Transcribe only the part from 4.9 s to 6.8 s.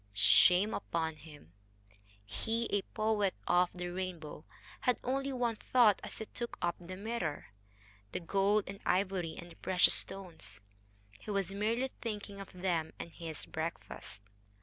only one thought as he took up